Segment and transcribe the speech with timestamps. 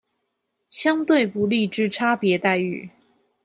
[0.67, 2.89] 相對不利之差別待遇